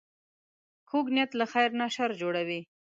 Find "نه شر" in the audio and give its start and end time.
1.79-2.09